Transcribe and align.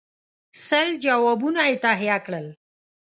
سل 0.67 0.87
جوابونه 1.05 1.61
یې 1.69 1.75
تهیه 1.83 2.17
کړل. 2.25 2.47